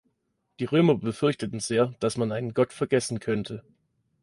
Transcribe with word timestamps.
Die 0.59 0.65
Römer 0.65 0.95
befürchteten 0.95 1.59
sehr, 1.59 1.93
dass 1.99 2.17
man 2.17 2.31
einen 2.31 2.55
Gott 2.55 2.73
vergessen 2.73 3.19
könnte. 3.19 3.63